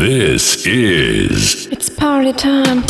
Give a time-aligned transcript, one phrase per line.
[0.00, 1.66] This is.
[1.66, 2.80] It's party time.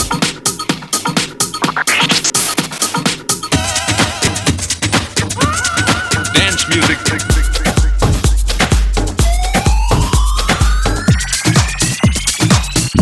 [6.31, 6.99] Dance music.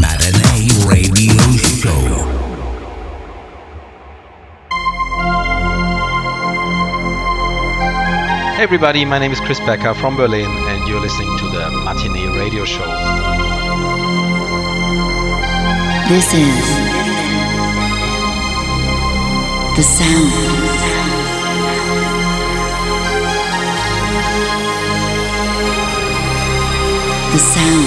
[0.01, 2.01] Matinee Radio Show.
[8.57, 12.39] Hey everybody, my name is Chris Bekker from Berlin and you're listening to the Matinee
[12.39, 13.48] Radio Show.
[16.09, 16.67] This is
[19.77, 20.33] the sound.
[27.31, 27.87] The sound.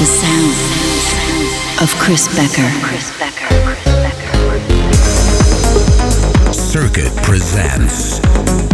[0.00, 0.72] The sound
[1.82, 2.68] of Chris Bekker.
[2.82, 4.42] Chris Bekker Chris Bekker
[6.52, 8.71] Circuit presents.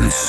[0.00, 0.25] dance.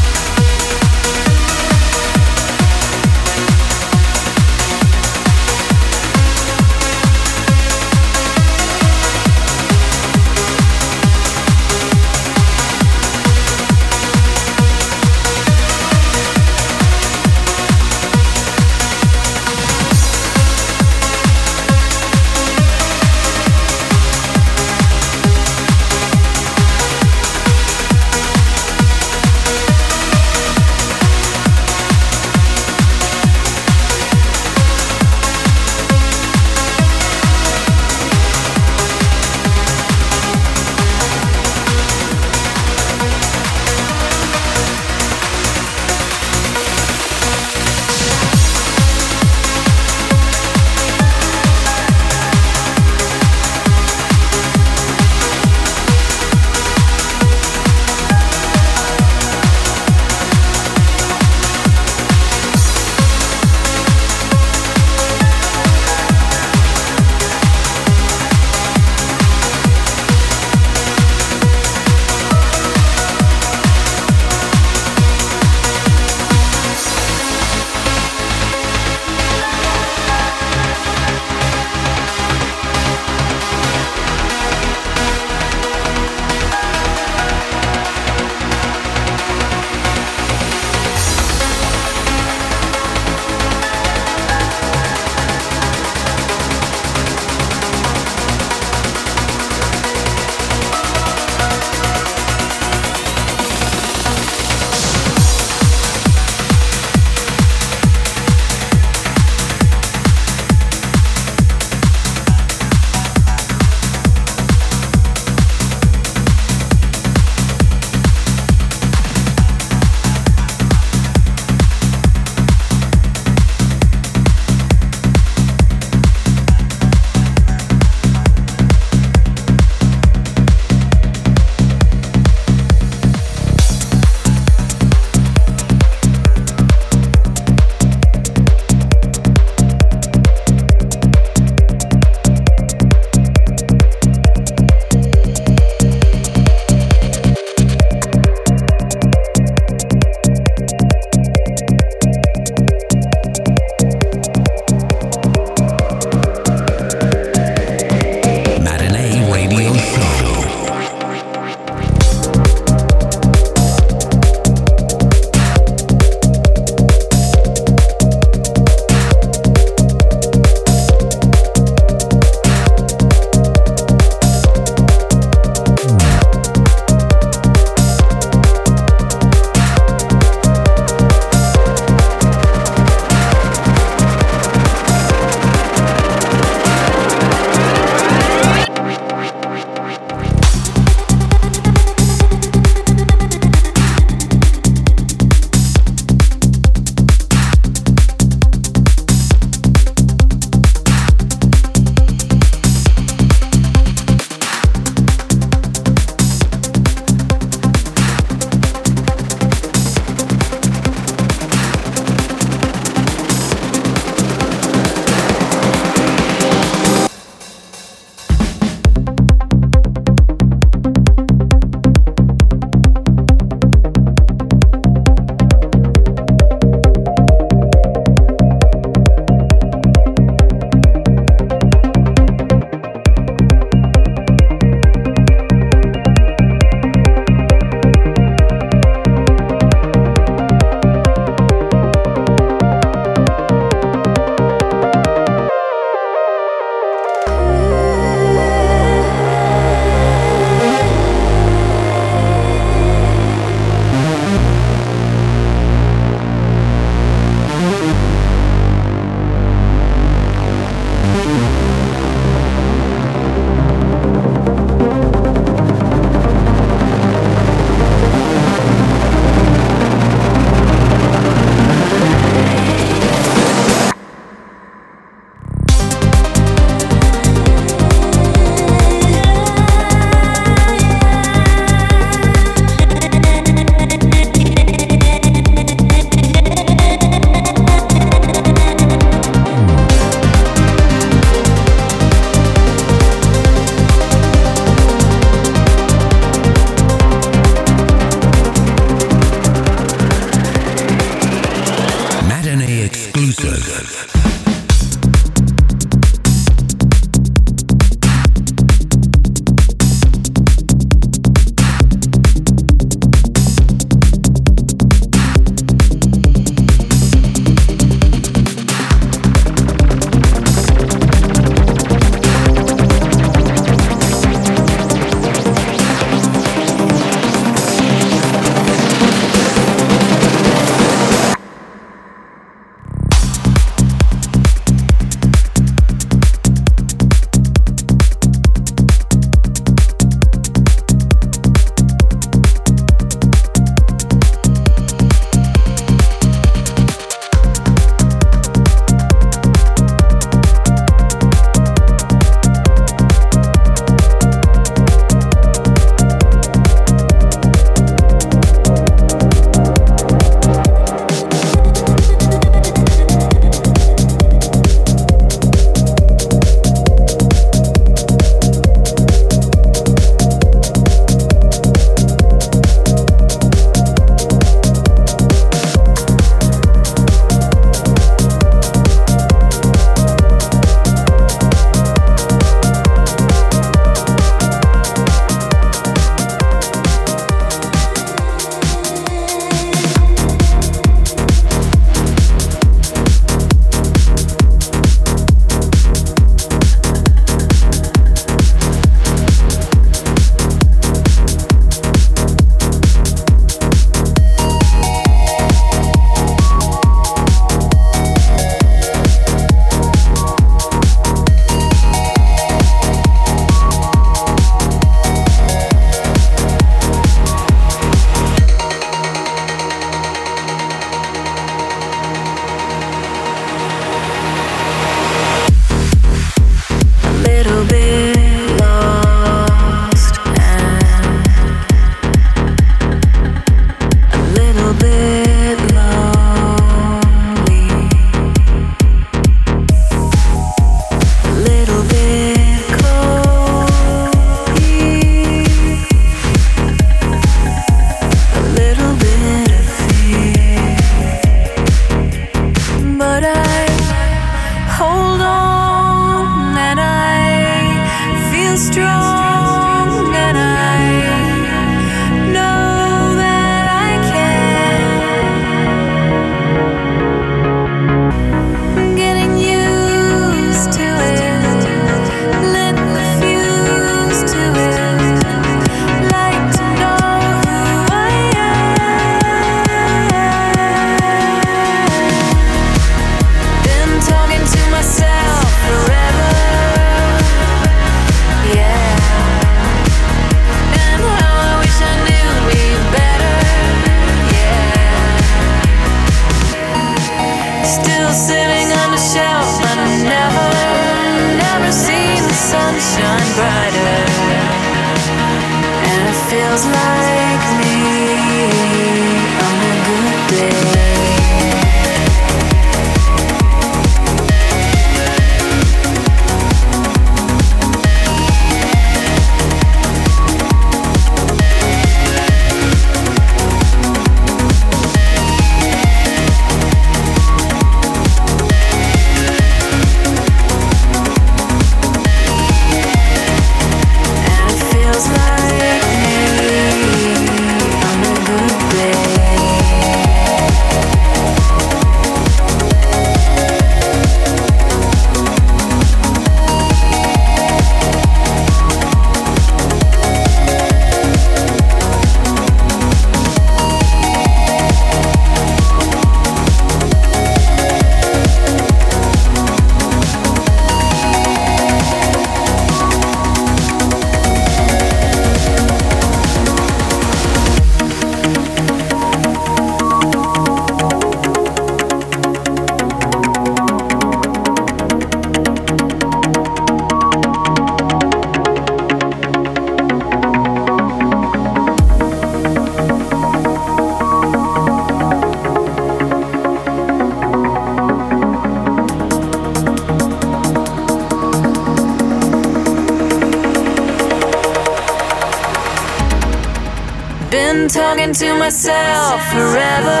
[597.68, 600.00] To myself forever.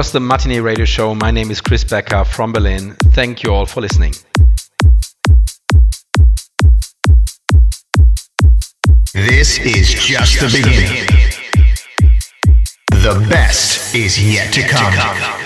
[0.03, 1.15] Was the Matinee Radio Show.
[1.15, 2.97] My name is Chris Bekker from Berlin.
[3.13, 4.13] Thank you all for listening.
[9.15, 11.07] This is just the beginning.
[12.91, 15.42] The best is yet to come.